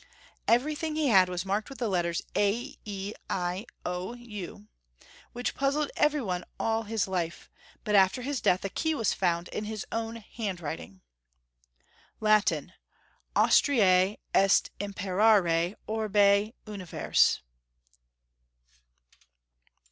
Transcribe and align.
Every 0.47 0.75
tiling 0.75 0.95
he 0.95 1.09
had 1.09 1.29
was 1.29 1.45
marked 1.45 1.69
with 1.69 1.77
the 1.77 1.87
letters 1.87 2.23
A 2.35 2.75
E 2.85 3.13
I 3.29 3.67
O 3.85 4.15
U, 4.15 4.67
which 5.33 5.53
puzzled 5.53 5.91
every 5.95 6.23
one 6.23 6.43
all 6.59 6.81
his 6.85 7.07
life, 7.07 7.51
but 7.83 7.93
after 7.93 8.23
his 8.23 8.41
death 8.41 8.65
a 8.65 8.69
key 8.69 8.95
was 8.95 9.13
found 9.13 9.47
in 9.49 9.65
his 9.65 9.85
own 9.91 10.15
handwriting. 10.15 11.01
Latin— 12.19 12.73
Aiistriae 13.35 14.17
est 14.33 14.71
Imperare 14.79 15.75
orbi 15.85 16.55
universe. 16.65 17.41